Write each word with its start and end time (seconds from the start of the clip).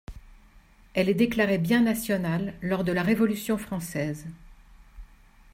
Elle 0.95 1.09
est 1.09 1.13
déclarée 1.13 1.59
bien 1.59 1.81
national 1.83 2.55
lors 2.63 2.83
de 2.83 2.91
la 2.91 3.03
Révolution 3.03 3.59
française. 3.59 4.25